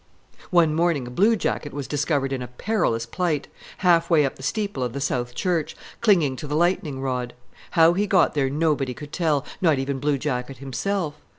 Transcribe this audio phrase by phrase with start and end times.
[0.49, 3.47] One morning a blue jacket was discovered in a perilous plight,
[3.85, 7.35] half way up the steeple of the South Church, clinging to the lightning rod.
[7.77, 11.13] How he got there nobody could tell, not even blue jacket himself.